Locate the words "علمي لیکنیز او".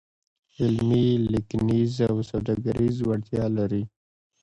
0.59-2.17